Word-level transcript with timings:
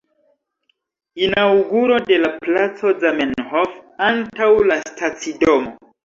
Inaŭguro 1.25 1.99
de 2.07 2.17
la 2.21 2.31
placo 2.45 2.93
Zamenhof 3.03 3.75
antaŭ 4.07 4.47
la 4.71 4.79
stacidomo. 4.93 5.75